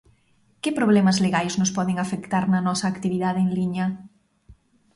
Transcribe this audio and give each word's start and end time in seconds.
Que 0.61 0.71
problemas 0.79 1.17
legais 1.25 1.53
nos 1.59 1.73
poden 1.77 1.97
afectar 1.99 2.43
na 2.51 2.59
nosa 2.67 2.85
actividade 2.93 3.39
en 3.45 3.49
liña? 3.57 3.85